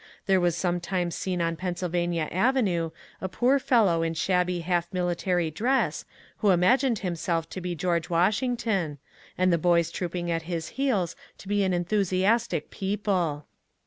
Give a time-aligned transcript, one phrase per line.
[0.25, 2.89] There was sometimes seen on Pennsylvania Avenue
[3.21, 6.05] a poor fellow in shabby half military dress
[6.37, 8.97] who imagined himself to be G^rge Washington,
[9.37, 13.45] and the boys trooping at his heels to be an enthusiastic people.